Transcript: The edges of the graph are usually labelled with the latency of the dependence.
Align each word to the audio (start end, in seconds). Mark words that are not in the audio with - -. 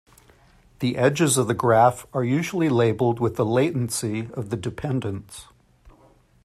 The 0.79 0.97
edges 0.97 1.37
of 1.37 1.47
the 1.47 1.53
graph 1.53 2.07
are 2.11 2.23
usually 2.23 2.69
labelled 2.69 3.19
with 3.19 3.35
the 3.35 3.45
latency 3.45 4.31
of 4.33 4.49
the 4.49 4.57
dependence. 4.57 5.45